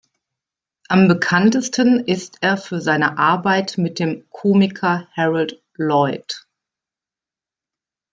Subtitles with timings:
[0.89, 6.47] Am bekanntesten ist er für seine Arbeit mit dem Komiker Harold Lloyd.